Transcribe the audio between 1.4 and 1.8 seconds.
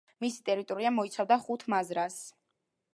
ხუთ